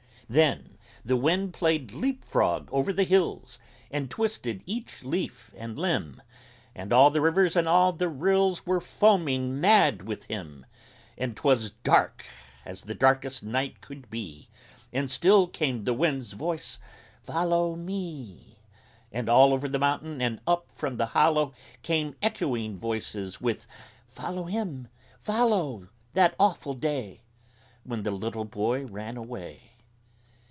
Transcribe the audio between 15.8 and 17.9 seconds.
the Wind's voice: "Follow